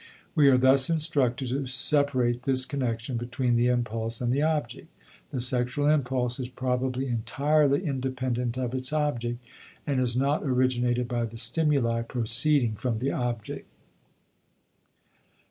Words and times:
We 0.33 0.47
are 0.47 0.57
thus 0.57 0.89
instructed 0.89 1.49
to 1.49 1.67
separate 1.67 2.41
this 2.41 2.65
connection 2.65 3.17
between 3.17 3.55
the 3.55 3.67
impulse 3.67 4.19
and 4.19 4.33
the 4.33 4.41
object. 4.41 4.87
The 5.29 5.39
sexual 5.39 5.85
impulse 5.85 6.39
is 6.39 6.49
probably 6.49 7.05
entirely 7.05 7.85
independent 7.85 8.57
of 8.57 8.73
its 8.73 8.91
object 8.91 9.37
and 9.85 9.99
is 10.01 10.17
not 10.17 10.41
originated 10.43 11.07
by 11.07 11.25
the 11.25 11.37
stimuli 11.37 12.01
proceeding 12.01 12.73
from 12.73 12.97
the 12.97 13.11
object. 13.11 13.67